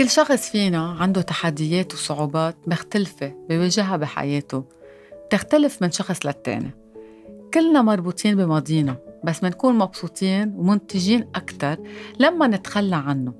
[0.00, 4.64] كل شخص فينا عنده تحديات وصعوبات مختلفة بيواجهها بحياته
[5.26, 6.70] بتختلف من شخص للتاني.
[7.54, 11.76] كلنا مربوطين بماضينا بس منكون مبسوطين ومنتجين أكتر
[12.18, 13.34] لما نتخلى عنه.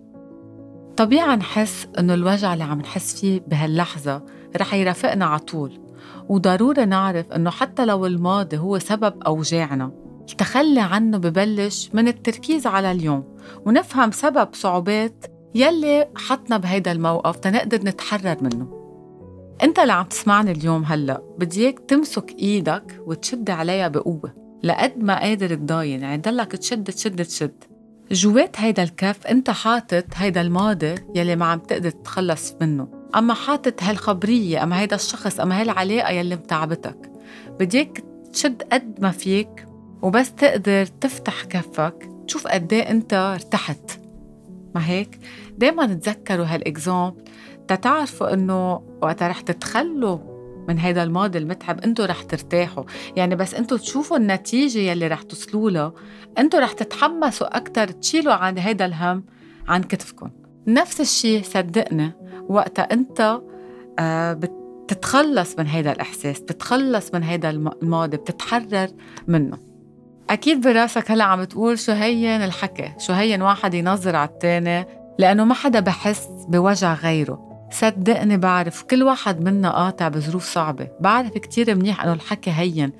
[0.96, 4.24] طبيعي نحس إنه الوجع اللي عم نحس فيه بهاللحظة
[4.56, 5.80] رح يرافقنا على طول
[6.28, 9.92] وضروري نعرف إنه حتى لو الماضي هو سبب أوجاعنا.
[10.30, 17.78] التخلي عنه ببلش من التركيز على اليوم ونفهم سبب صعوبات يلي حطنا بهيدا الموقف تنقدر
[17.84, 18.80] نتحرر منه.
[19.62, 25.20] انت اللي عم تسمعني اليوم هلا بدي اياك تمسك إيدك وتشد عليها بقوة لقد ما
[25.20, 27.64] قادر تضاين يعني ضلك تشد تشد تشد.
[28.12, 32.88] جوات هيدا الكف انت حاطط هيدا الماضي يلي ما عم تقدر تتخلص منه.
[33.16, 37.12] أما حاطط هالخبرية أما هيدا الشخص أما هالعلاقة يلي متعبتك
[37.60, 39.66] بدي اياك تشد قد ما فيك
[40.02, 43.99] وبس تقدر تفتح كفك تشوف قد إيه أنت ارتحت.
[44.74, 45.18] ما هيك؟
[45.58, 47.24] دايما تذكروا هالإكزامبل.
[47.68, 50.18] تتعرفوا إنه وقتها رح تتخلوا
[50.68, 52.84] من هيدا الماضي المتعب أنتوا رح ترتاحوا.
[53.16, 55.92] يعني بس أنتوا تشوفوا النتيجة يلي رح تصلوا لها
[56.38, 59.24] أنتوا رح تتحمسوا أكتر تشيلوا عن هيدا الهم
[59.68, 60.30] عن كتفكم
[60.66, 62.12] نفس الشيء صدقني
[62.48, 63.40] وقتها إنت
[63.98, 68.88] آه بتتخلص من هيدا الإحساس بتتخلص من هيدا الماضي بتتحرر
[69.28, 69.69] منه.
[70.30, 74.86] أكيد براسك هلا عم تقول شو هين الحكي؟ شو هين واحد ينظر على التاني؟
[75.18, 77.68] لأنه ما حدا بحس بوجع غيره.
[77.70, 80.88] صدقني بعرف كل واحد منا قاطع بظروف صعبة.
[81.00, 82.92] بعرف كتير منيح أنه الحكي هين.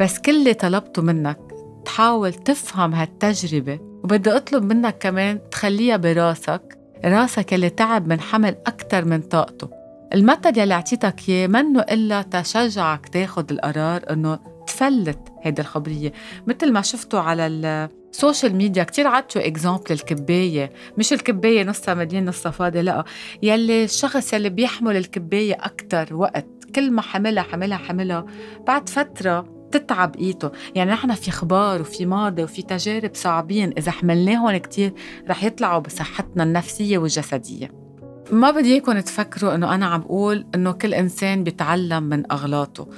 [0.00, 1.38] بس كل اللي طلبته منك
[1.84, 6.78] تحاول تفهم هالتجربة وبدي أطلب منك كمان تخليها براسك.
[7.04, 9.70] راسك اللي تعب من حمل أكتر من طاقته.
[10.14, 15.35] المثل يلي أعطيتك إياه منه إلا تشجعك تاخد القرار إنه تفلت.
[15.46, 16.12] هيدي الخبرية.
[16.46, 20.72] مثل ما شفتوا على ال social media كتير عطوا example الكباية.
[20.98, 23.04] مش الكباية نصها مليان نصها فاضي لا.
[23.42, 28.26] يلي الشخص يلي بيحمل الكباية أكتر وقت كل ما حملها حملها حملها
[28.66, 30.52] بعد فترة تتعب إيده.
[30.74, 33.72] يعني نحن في أخبار وفي ماضي وفي تجارب صعبين.
[33.78, 34.92] إذا حملناهم كتير
[35.28, 37.86] رح يطلعوا بصحتنا النفسية والجسدية.
[38.32, 42.88] ما بدي إياكم تفكروا إنه أنا عم بقول إنه كل إنسان بيتعلم من أغلاطه.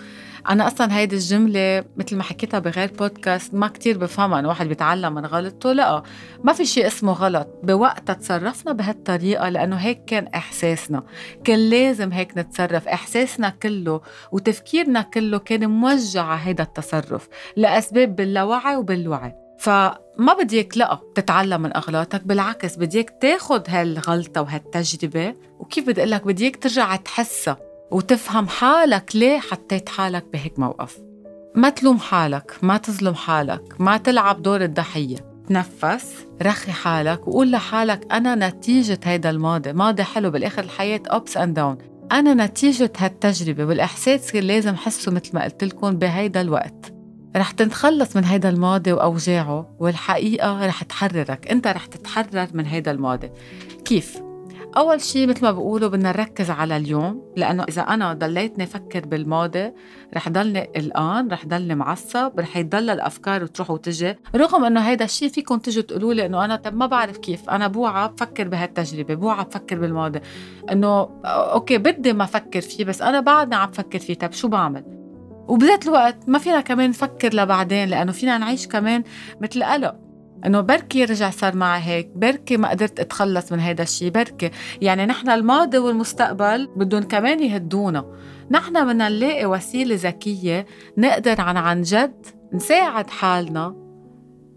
[0.49, 5.15] أنا أصلا هيدي الجملة مثل ما حكيتها بغير بودكاست ما كتير بفهمها إنه واحد بيتعلم
[5.15, 6.03] من غلطه لا
[6.45, 7.49] ما في شيء اسمه غلط.
[7.63, 11.03] بوقتها تصرفنا بهالطريقة لأنه هيك كان إحساسنا.
[11.45, 12.89] كان لازم هيك نتصرف.
[12.89, 14.01] إحساسنا كله
[14.33, 19.35] وتفكيرنا كله كان موجع على هيدا التصرف لأسباب باللاوعي وبالوعي.
[19.59, 25.35] فما بديك لا تتعلم من أغلاطك بالعكس بديك تاخد هالغلطة وهالتجربة.
[25.59, 27.68] وكيف بدي أقول لك؟ بديك ترجع تحسها.
[27.91, 30.99] وتفهم حالك ليه حطيت حالك بهيك موقف.
[31.55, 35.17] ما تلوم حالك ما تظلم حالك ما تلعب دور الضحية.
[35.49, 41.55] تنفس رخي حالك وقول لحالك أنا نتيجة هيدا الماضي ماضي حلو بالآخر الحياة أبس أند
[41.55, 41.79] داون
[42.13, 46.95] أنا نتيجة هالتجربة والإحساس اللي لازم حسه مثل ما قلت لكم بهيدا الوقت.
[47.37, 53.31] رح تتخلص من هيدا الماضي وأوجاعه والحقيقة رح تحررك أنت رح تتحرر من هيدا الماضي.
[53.85, 54.28] كيف؟
[54.77, 59.73] أول شيء مثل ما بقولوا بدنا نركز على اليوم لأنه إذا أنا ضليتني أفكر بالماضي
[60.15, 64.15] رح ضلني قلقان رح ضلني معصب رح يضل الأفكار وتروح وتجي.
[64.37, 67.69] رغم إنه هيدا الشيء فيكم تجوا تقولوا لي إنه أنا طب ما بعرف كيف أنا
[67.69, 70.21] بوعى بفكر بهالتجربة بوعى بفكر بالماضي.
[70.73, 74.85] إنه أوكي بدي ما أفكر فيه بس أنا بعدني عم بفكر فيه طب شو بعمل؟
[75.49, 79.05] وبذات الوقت ما فينا كمان نفكر لبعدين لأنه فينا نعيش كمان
[79.41, 80.08] مثل قلق.
[80.47, 82.09] إنه بركي رجع صار معي هيك.
[82.17, 84.51] بركي ما قدرت أتخلص من هيدا الشيء بركي.
[84.81, 88.05] يعني نحن الماضي والمستقبل بدهم كمان يهدونا.
[88.51, 90.67] نحن بدنا نلاقي وسيلة ذكية
[90.99, 93.77] نقدر عن عن جد نساعد حالنا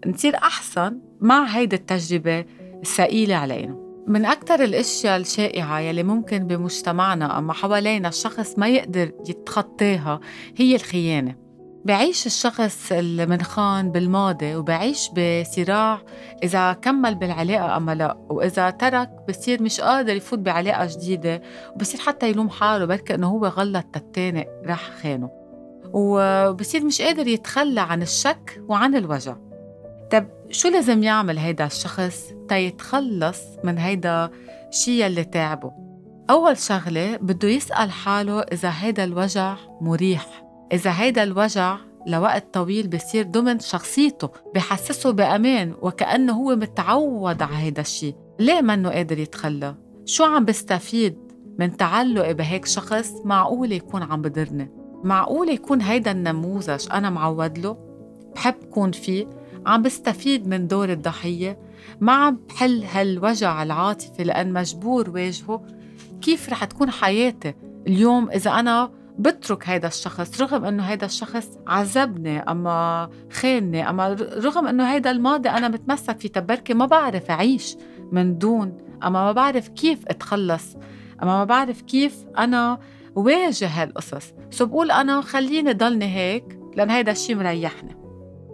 [0.06, 2.44] نصير أحسن مع هيدي التجربة
[2.82, 3.76] الثقيلة علينا.
[4.06, 10.20] من أكثر الأشياء الشائعة يلي ممكن بمجتمعنا أما حوالينا الشخص ما يقدر يتخطاها
[10.56, 11.41] هي الخيانة.
[11.84, 16.02] بعيش الشخص المنخان بالماضي وبعيش بصراع
[16.42, 21.42] إذا كمل بالعلاقة أم لا وإذا ترك بصير مش قادر يفوت بعلاقة جديدة
[21.74, 25.30] وبصير حتى يلوم حاله بركي إنه هو غلط التاني راح خانه.
[25.92, 29.36] وبصير مش قادر يتخلى عن الشك وعن الوجع.
[30.10, 34.30] طب شو لازم يعمل هيدا الشخص تيتخلص من هيدا
[34.68, 35.72] الشيء اللي تعبه؟
[36.30, 40.51] أول شغلة بده يسأل حاله إذا هيدا الوجع مريح.
[40.72, 41.76] إذا هيدا الوجع
[42.06, 48.90] لوقت طويل بصير ضمن شخصيته بحسسه بأمان وكأنه هو متعود على هيدا الشيء ليه منه
[48.90, 49.74] قادر يتخلى؟
[50.04, 51.18] شو عم بستفيد
[51.58, 57.76] من تعلقي بهيك شخص معقول يكون عم بضرني معقول يكون هيدا النموذج أنا معود له؟
[58.34, 59.26] بحب كون فيه.
[59.66, 61.58] عم بستفيد من دور الضحية.
[62.00, 65.66] ما عم بحل هالوجع العاطفي لأن مجبور واجهه.
[66.20, 67.54] كيف رح تكون حياتي
[67.86, 74.66] اليوم إذا أنا بترك هيدا الشخص رغم إنه هيدا الشخص عذبني أما خانني أما رغم
[74.66, 77.76] إنه هيدا الماضي أنا متمسك فيه تبركي ما بعرف أعيش
[78.12, 80.76] من دون أما ما بعرف كيف أتخلص
[81.22, 82.78] أما ما بعرف كيف أنا
[83.16, 84.32] واجه هالقصص.
[84.50, 87.96] سو بقول أنا خليني ضلني هيك لأن هيدا الشيء مريحني.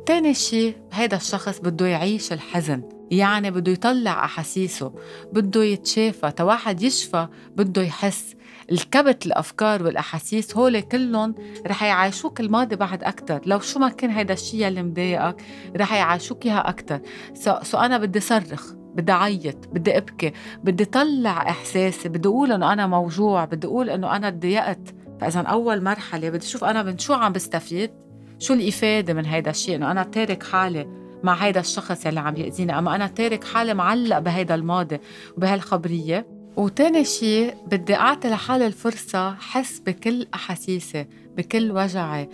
[0.06, 4.92] تاني شيء هيدا الشخص بده يعيش الحزن يعني بده يطلع أحاسيسه
[5.32, 8.34] بده يتشافى تواحد يشفى بده يحس.
[8.72, 11.34] الكبت الأفكار والأحاسيس هول كلهم
[11.66, 13.40] رح يعيشوك الماضي بعد أكتر.
[13.46, 15.42] لو شو ما كان هيدا الشيء اللي مضايقك
[15.76, 17.00] رح يعيشوك إياها أكتر.
[17.34, 20.32] so, so أنا بدي صرخ بدي أعيط بدي أبكي
[20.64, 25.82] بدي طلع إحساسي بدي أقول إنه أنا موجوع بدي أقول إنه أنا تضايقت فإذا أول
[25.82, 27.90] مرحلة بدي أشوف أنا من شو عم بستفيد
[28.38, 30.86] شو الإفادة من هيدا الشيء إنه أنا تارك حالي
[31.22, 32.78] مع هيدا الشخص يلي عم يأذيني.
[32.78, 34.98] أما أنا تارك حالي معلق بهيدا الماضي
[35.36, 41.06] وبهالخبرية وتاني شيء بدي أعطي لحالي الفرصة حس بكل أحاسيسي
[41.36, 42.28] بكل وجعي.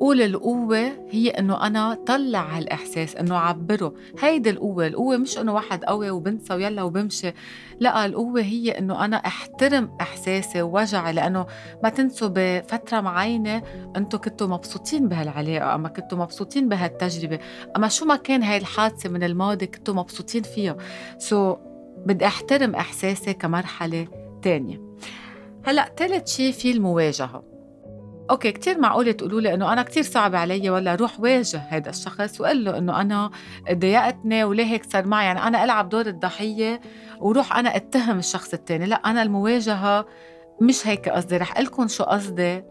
[0.00, 5.84] قول القوة هي إنه أنا طلع هالإحساس إنه عبره هيدي القوة القوة مش إنه واحد
[5.84, 7.32] قوي وبنسى ويلا وبمشي.
[7.80, 11.46] لا القوة هي إنه أنا أحترم إحساسي ووجعي لأنه
[11.82, 13.62] ما تنسوا بفترة معينة
[13.96, 17.38] أنتوا كنتوا مبسوطين بهالعلاقة أما كنتوا مبسوطين بهالتجربة.
[17.76, 20.76] أما شو ما كان هاي الحادثة من الماضي كنتوا مبسوطين فيها.
[21.18, 21.73] سو so,
[22.06, 24.06] بدي أحترم إحساسي كمرحلة
[24.42, 24.80] تانية.
[25.64, 27.54] هلأ ثالث شيء في المواجهة.
[28.30, 32.40] أوكي كثير معقول تقولوا لي إنه أنا كثير صعب علي ولا روح واجه هذا الشخص
[32.40, 33.30] وقال له إنه أنا
[33.72, 36.80] ضايقتني وليه هيك صار معي؟ يعني أنا ألعب دور الضحية
[37.20, 40.06] وروح أنا أتهم الشخص الثاني لأ أنا المواجهة
[40.60, 41.36] مش هيك قصدي.
[41.36, 42.62] رح لكم شو قصدي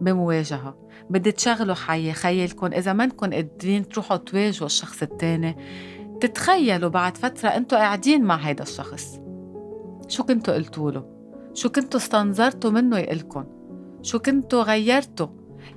[0.00, 0.76] بمواجهة.
[1.10, 5.56] بدي تشغلوا حي خيلكم إذا منكم قادرين تروحوا تواجهوا الشخص الثاني
[6.22, 9.20] تتخيلوا بعد فترة أنتم قاعدين مع هيدا الشخص؟
[10.08, 11.04] شو كنتوا قلتوا له؟
[11.54, 13.44] شو كنتوا استنظرتوا منه يقلكم
[14.02, 15.26] شو كنتوا غيرتوا؟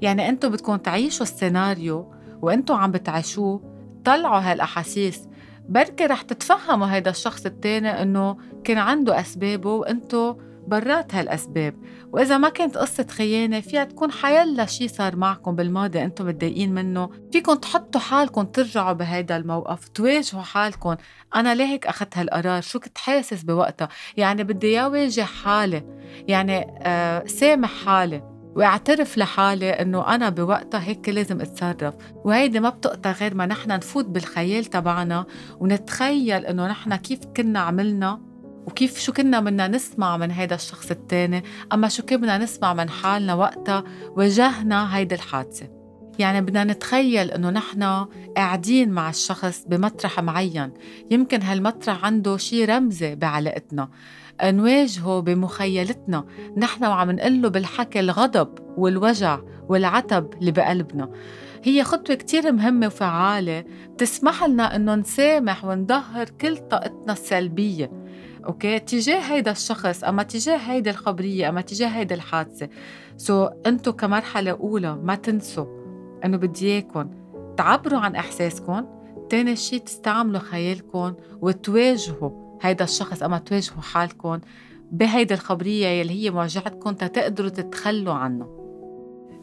[0.01, 3.61] يعني أنتوا بدكم تعيشوا السيناريو وانتوا عم بتعيشوه
[4.05, 5.27] طلعوا هالأحاسيس.
[5.69, 10.33] بركي رح تتفهموا هيدا الشخص التاني إنه كان عنده أسبابه وانتوا
[10.67, 11.75] برات هالأسباب.
[12.13, 17.09] وإذا ما كانت قصة خيانة فيها تكون حيلا شيء صار معكم بالماضي أنتم متضايقين منه.
[17.31, 20.95] فيكم تحطوا حالكم ترجعوا بهيدا الموقف تواجهوا حالكم
[21.35, 25.83] أنا ليه هيك أخذت هالقرار؟ شو كنت حاسس بوقتها؟ يعني بدي واجه حالي.
[26.27, 28.35] يعني آه سامح حالي.
[28.55, 31.93] واعترف لحالي إنه أنا بوقتها هيك لازم أتصرف.
[32.15, 35.25] وهيدي ما بتقطع غير ما نحن نفوت بالخيال تبعنا
[35.59, 38.34] ونتخيل إنه نحن كيف كنا عملنا.
[38.65, 43.33] وكيف شو كنا بدنا نسمع من هيدا الشخص التاني أما شو كنا نسمع من حالنا
[43.33, 45.67] وقتها واجهنا هيدي الحادثة.
[46.19, 48.05] يعني بدنا نتخيل إنه نحن
[48.37, 50.73] قاعدين مع الشخص بمطرح معين.
[51.11, 53.89] يمكن هالمطرح عنده شي رمزي بعلاقتنا
[54.43, 56.25] نواجهه بمخيلتنا.
[56.57, 59.39] نحن وعم نقول له بالحكي الغضب والوجع
[59.69, 61.11] والعتب اللي بقلبنا.
[61.63, 63.63] هي خطوة كتير مهمة وفعالة.
[63.93, 68.04] بتسمح لنا إنه نسامح ونظهر كل طاقتنا السلبية.
[68.45, 72.69] okay؟ تجاه هيدا الشخص أما تجاه هيدي الخبرية أما تجاه هيدي الحادثة
[73.17, 75.65] so so, أنتم كمرحلة أولى ما تنسوا
[76.25, 77.09] إنه بدي إياكم
[77.57, 78.85] تعبروا عن إحساسكم.
[79.29, 84.39] تاني شيء تستعملوا خيالكم وتواجهوا هيدا الشخص أما تواجهوا حالكم
[84.91, 88.64] بهيدي الخبرية يلي هي مواجهتكم تقدروا تتخلوا عنه.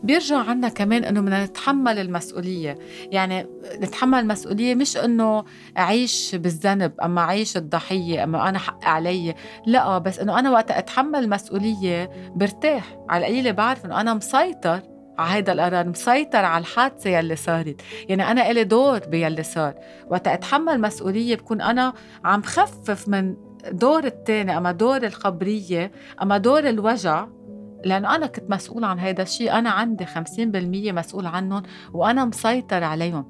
[0.03, 2.79] بيرجع عنا كمان إنه بدنا نتحمل المسؤولية.
[3.11, 3.47] يعني
[3.81, 5.45] نتحمل المسؤولية مش إنه
[5.79, 9.35] أعيش بالذنب أما أعيش الضحية أما أنا حق علي.
[9.67, 12.97] لا بس إنه أنا وقت أتحمل المسؤوليه برتاح.
[13.09, 14.81] على القليله بعرف إنه أنا مسيطر
[15.19, 17.81] على هيدا القرار مسيطر على الحادثة يلي صارت.
[18.09, 19.75] يعني أنا إلي دور بيلي صار.
[20.11, 21.93] وقت أتحمل مسؤولية بكون أنا
[22.25, 23.35] عم خفف من
[23.71, 25.93] دور التاني أما دور الخبريه
[26.23, 27.27] أما دور الوجع.
[27.85, 29.53] لأنه أنا كنت مسؤول عن هذا الشيء.
[29.53, 31.63] أنا عندي 50% مسؤول عنهم
[31.93, 33.25] وأنا مسيطر عليهم.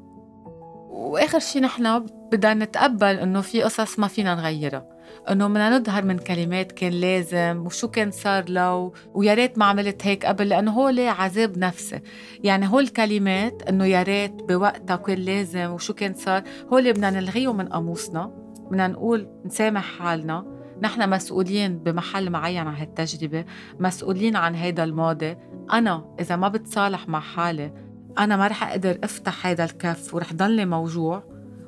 [0.90, 4.86] وآخر شيء نحن بدنا نتقبل إنه في قصص ما فينا نغيرها.
[5.30, 10.06] إنه بدنا نظهر من كلمات كان لازم وشو كان صار لو ويا ريت ما عملت
[10.06, 12.00] هيك قبل لأنه هول عذاب نفسي.
[12.44, 16.42] يعني هول الكلمات إنه يا ريت بوقتها كان لازم وشو كان صار
[16.72, 18.30] هول بدنا نلغيهم من قاموسنا.
[18.70, 20.51] بدنا نقول نسامح حالنا.
[20.82, 23.44] نحن مسؤولين بمحل معين عن هالتجربة
[23.80, 25.36] مسؤولين عن هيدا الماضي.
[25.72, 27.72] أنا إذا ما بتصالح مع حالي
[28.18, 31.24] أنا ما رح أقدر أفتح هيدا الكف ورح ضلني موجوع.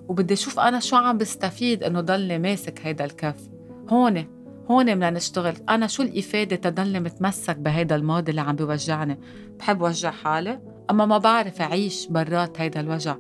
[0.09, 3.49] وبدي أشوف أنا شو عم بستفيد إنه ضلني ماسك هيدا الكف.
[3.89, 4.27] هون
[4.71, 5.55] هون بدنا نشتغل.
[5.69, 9.19] أنا شو الإفادة تضلني متمسك بهيدا الماضي اللي عم بيوجعني؟
[9.59, 10.74] بحب وجع حالي.
[10.91, 13.17] أما ما بعرف أعيش برات هيدا الوجع.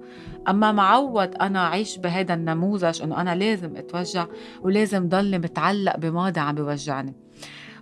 [0.48, 4.26] أما معود أنا أعيش بهيدا النموذج إنه أنا لازم أتوجع
[4.62, 7.14] ولازم ضلني متعلق بماضي عم بيوجعني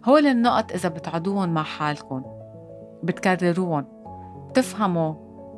[0.04, 2.22] هول النقط إذا بتعدوهم مع حالكم
[3.02, 3.86] بتكرروهم
[4.50, 5.14] بتفهموا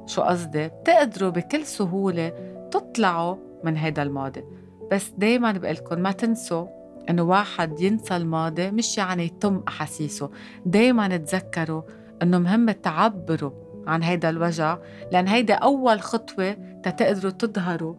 [0.07, 2.33] شو قصدي بتقدروا بكل سهولة
[2.71, 4.45] تطلعوا من هيدا الماضي.
[4.93, 6.66] بس دايما بقلكن ما تنسوا
[7.11, 10.31] إنه واحد ينسى الماضي مش يعني يتم أحاسيسه.
[10.66, 11.83] دايما تذكروا
[12.23, 14.79] إنه مهم تعبروا عن هيدا الوجع
[15.12, 17.95] لأن هيدا أول خطوة تتقدروا تظهروا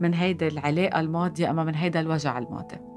[0.00, 2.91] من هيدا العلاقة الماضية أما من هيدا الوجع الماضي.